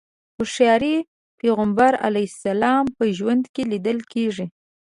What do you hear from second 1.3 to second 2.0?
پيغمبر